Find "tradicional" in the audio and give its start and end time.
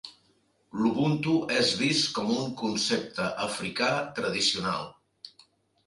4.21-4.93